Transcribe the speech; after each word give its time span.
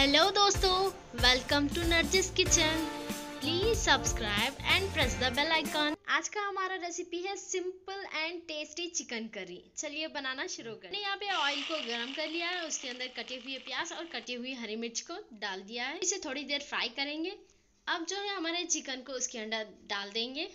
Hello 0.00 0.22
दोस्तों. 0.30 0.76
Welcome 1.14 1.66
to 1.68 1.82
Nargis 1.88 2.30
kitchen 2.36 2.84
please 3.40 3.78
subscribe 3.78 4.62
and 4.62 4.88
press 4.92 5.16
the 5.22 5.32
bell 5.36 5.50
icon 5.52 5.96
आज 6.18 6.28
का 6.36 6.40
हमारा 6.42 6.76
रेसिपी 6.76 7.20
है 7.22 7.34
simple 7.36 8.06
and 8.14 8.40
tasty 8.48 8.86
chicken 8.90 9.26
curry 9.34 9.60
चलिए 9.76 10.08
बनाना 10.14 10.46
शुरू 10.54 10.74
करें 10.84 10.98
यहाँ 11.00 11.16
पे 11.16 11.30
ऑयल 11.32 11.60
को 11.62 11.82
गर्म 11.88 12.12
कर 12.14 12.28
लिया 12.28 12.48
है, 12.48 12.64
उसके 12.68 12.88
अंदर 12.88 13.12
कटे 13.18 13.40
हुए 13.44 13.58
प्याज 13.68 13.92
और 13.92 14.08
कटी 14.14 14.34
हुई 14.34 14.54
हरी 14.62 14.76
मिर्च 14.76 15.00
को 15.10 15.18
डाल 15.40 15.62
दिया 15.68 15.86
है। 15.86 15.98
इसे 15.98 16.20
थोड़ी 16.24 16.44
देर 16.44 16.66
फ्राई 16.70 16.88
करेंगे। 16.96 17.36
अब 17.86 18.06
जो 18.06 18.16
है 18.18 18.34
हमारे 18.36 18.64
चिकन 18.66 19.02
को 19.06 19.12
उसके 19.12 19.38
अंदर 19.38 19.78
डाल 19.90 20.10
देंगे। 20.12 20.50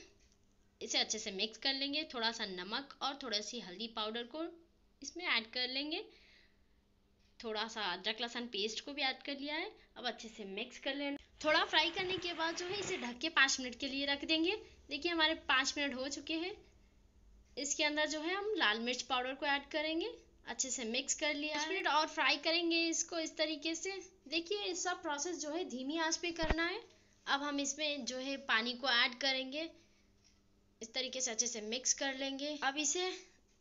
इसे 0.82 0.98
अच्छे 0.98 1.20
से 1.20 1.32
मिक्स 1.34 1.58
कर 1.60 1.74
लेंगे। 1.76 2.08
थोड़ा 2.14 2.32
सा 2.32 2.46
नमक 2.52 2.98
और 3.02 3.20
थोड़ा 3.24 3.42
सी 3.44 3.60
हल्दी 3.62 3.94
पाउडर 3.96 4.24
को 4.36 4.46
इसमें 5.02 5.26
ऐड 5.28 5.52
कर 5.54 5.74
लेंगे। 5.74 6.06
थोड़ा 7.46 7.68
सा 7.68 7.82
अदरक 7.94 8.22
लहसन 8.22 8.46
पेस्ट 8.48 8.86
को 8.86 8.94
भी 8.94 9.02
ऐड 9.02 9.22
कर 9.24 9.40
लिया 9.40 9.56
है। 9.56 9.72
अब 9.98 10.06
अच्छे 10.08 10.28
से 10.28 10.46
मिक्स 10.46 10.80
कर 10.80 10.96
लेना। 10.96 11.18
थोड़ा 11.46 11.64
फ्राई 11.66 11.90
करने 11.90 12.18
के 12.18 12.34
बाद 12.34 12.56
जो 12.56 12.66
है 12.66 12.80
इसे 12.80 12.98
ढक 12.98 13.18
के 13.18 13.30
पाँच 13.30 13.60
मिनट 13.60 13.76
के 13.76 13.88
लिए 13.88 14.06
रख 14.06 14.26
देंगे। 14.26 14.56
देखिए 14.90 15.12
हमारे 15.12 15.34
पाँच 15.50 15.74
मिनट 15.78 15.96
हो 15.96 16.08
चुके 16.10 16.34
हैं। 16.34 16.56
इसके 17.58 17.84
अंदर 17.84 18.08
जो 18.08 18.20
है 18.22 18.34
हम 18.36 18.54
लाल 18.58 18.80
मिर्च 18.80 19.02
पाउडर 19.02 19.34
को 19.34 19.46
ऐड 19.46 19.70
करेंगे। 19.70 20.14
अच्छे 20.48 20.70
से 20.70 20.84
मिक्स 20.86 21.14
कर 21.14 21.34
लिया 21.34 21.56
पाँच 21.56 21.70
मिनट 21.70 21.88
और 21.88 22.08
फ्राई 22.08 22.38
करेंगे 22.38 22.82
इसको 22.88 23.20
इस 23.20 23.38
तरीके 23.38 23.76
से। 23.76 23.92
देखिए 24.28 24.64
इस 24.64 24.84
सब 24.84 25.02
प्रोसेस 25.02 25.40
जो 25.42 25.52
है 25.52 25.64
धीमी 25.70 25.98
आँच 25.98 26.18
पे 26.18 26.32
करना 26.32 26.66
है। 26.66 26.82
अब 27.28 27.44
हम 27.44 27.60
इसमें 27.60 28.06
जो 28.06 28.18
है 28.18 28.36
पानी 28.48 28.74
को 28.74 28.90
ऐड 28.90 29.16
करेंगे। 29.16 29.70
इस 30.82 30.94
तरीके 30.94 31.22
से 31.22 31.32
अच्छे 31.32 31.48
से 31.48 31.62
मिक्स 31.62 31.94
कर 31.94 32.16
लेंगे। 32.16 32.58
अब 32.64 32.78
इसे 32.78 33.10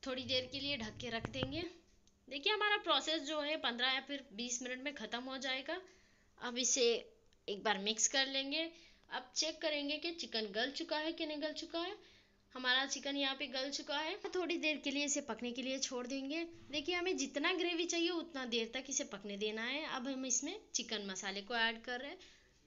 थोड़ी 0.03 0.25
देर 0.25 0.48
के 0.53 0.61
लिए 0.61 0.77
ढक 0.77 0.98
के 1.01 1.11
रख 1.11 1.28
देंगे। 1.28 1.64
देखिए, 2.28 2.52
हमारा 2.52 2.77
प्रोसेस 2.77 3.23
जो 3.23 3.41
है 3.41 3.56
पंद्रह 3.56 3.87
या 3.87 4.01
फिर 4.01 4.24
बीस 4.33 4.62
मिनट 4.62 4.84
में 4.84 4.95
ख़त्म 4.95 5.23
हो 5.23 5.38
जाएगा। 5.38 5.80
अब 6.38 6.59
इसे 6.59 7.14
एक 7.48 7.62
बार 7.64 7.78
मिक्स 7.78 8.09
कर 8.09 8.27
लेंगे। 8.27 8.70
अब 9.10 9.33
चेक 9.37 9.61
करेंगे 9.62 9.97
कि 9.97 10.11
चिकन 10.11 10.47
गल 10.47 10.70
चुका 10.70 10.97
है 10.97 11.12
कि 11.12 11.27
नहीं 11.27 11.42
गल 11.42 11.53
चुका 11.53 11.81
है। 11.81 11.97
हमारा 12.55 12.86
चिकन 12.86 13.16
यहाँ 13.16 13.34
पे 13.34 13.47
गल 13.47 13.70
चुका 13.70 13.98
है। 13.98 14.16
थोड़ी 14.34 14.56
देर 14.56 14.77
के 14.77 14.91
लिए 14.91 15.05
इसे 15.05 15.20
पकने 15.20 15.53
के 15.53 15.62
लिए 15.62 15.78
छोड़ 15.78 16.06
देंगे। 16.06 16.44
देखिए, 16.70 16.94
हमें 16.94 17.16
जितना 17.16 17.53
ग्रेवी 17.53 17.84
चाहिए, 17.84 18.11
उतना 18.11 18.44
देर 18.44 18.70
तक 18.75 18.84
इसे 18.88 19.05
पकने 19.05 19.36
देना 19.36 19.62
है। 19.62 19.84
अब 19.86 20.09
हम 20.09 20.27
इसमें 20.27 20.61
चिकन 20.75 21.06
मसाले 21.06 21.42
को 21.42 21.55
ऐड 21.55 21.83
कर 21.83 22.00
रहे 22.00 22.11
हैं। 22.11 22.19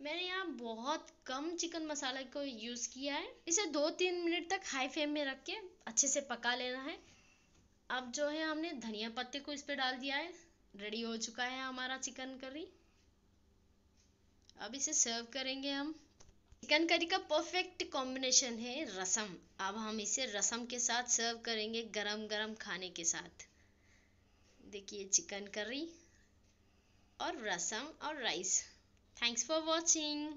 मैंने 0.01 0.21
यहाँ 0.21 0.47
बहुत 0.47 1.07
कम 1.25 1.55
चिकन 1.55 1.85
मसाला 1.85 2.21
को 2.21 2.43
यूज़ 2.43 2.89
किया 2.89 3.15
है। 3.15 3.33
इसे 3.47 3.65
दो 3.65 3.89
तीन 3.89 4.15
मिनट 4.15 4.49
तक 4.49 4.61
हाई 4.65 4.87
फ्लेम 4.87 5.09
में 5.09 5.25
रख 5.25 5.43
के 5.43 5.53
अच्छे 5.87 6.07
से 6.07 6.21
पका 6.21 6.55
लेना 6.55 6.81
है। 6.81 7.16
अब 7.89 8.11
जो 8.11 8.27
है 8.29 8.43
हमने 8.43 8.71
धनिया 8.79 9.09
पत्ते 9.09 9.39
को 9.39 9.53
इस 9.53 9.61
पे 9.63 9.75
डाल 9.75 9.97
दिया 9.97 10.15
है। 10.15 10.33
रेडी 10.73 11.01
हो 11.01 11.15
चुका 11.17 11.43
है 11.43 11.61
हमारा 11.61 11.97
चिकन 11.97 12.37
करी 12.37 12.67
अब 14.57 14.75
इसे 14.75 14.93
सर्व 14.93 15.25
करेंगे 15.33 15.71
हम। 15.71 15.93
चिकन 16.63 16.87
करी 16.87 17.05
का 17.05 17.17
परफेक्ट 17.29 17.83
कॉम्बिनेशन 17.91 18.57
है 18.59 18.73
रसम। 18.97 19.35
अब 19.59 19.77
हम 19.77 19.99
इसे 19.99 20.25
रसम 20.25 20.65
के 20.65 20.79
साथ 20.79 21.09
सर्व 21.09 21.37
करेंगे 21.37 21.83
गरम 21.95 22.25
गरम 22.27 22.53
खाने 22.55 22.89
के 22.89 23.03
साथ। 23.03 23.45
देखिए 24.59 25.05
चिकन 25.05 25.47
करी 25.47 25.87
और 27.19 27.41
रसम 27.43 27.87
और 28.01 28.21
राइस 28.21 28.61
थैंक्स 29.17 29.45
फॉर 29.45 29.61
वॉचिंग 29.61 30.29